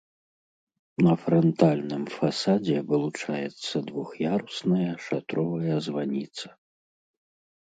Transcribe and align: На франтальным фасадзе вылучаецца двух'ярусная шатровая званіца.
На 1.07 1.11
франтальным 1.25 2.03
фасадзе 2.15 2.77
вылучаецца 2.89 3.75
двух'ярусная 3.91 4.93
шатровая 5.09 5.77
званіца. 5.91 6.47